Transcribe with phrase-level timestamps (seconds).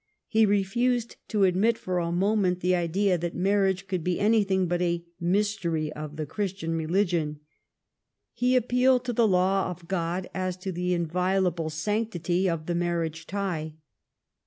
[0.27, 4.81] He refused to admit for a moment the idea that marriage could be anything but
[4.81, 7.39] a mys tery of the Christian religion.
[8.33, 13.27] He appealed to the law of God as to the inviolable sanctity of the marriage
[13.27, 13.75] tie.